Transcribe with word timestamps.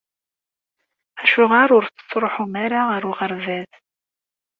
Acuɣer 1.23 1.69
ur 1.77 1.85
tettṛuḥum 1.87 2.53
ara 2.63 2.81
ɣer 2.89 3.03
uɣerbaz? 3.09 3.71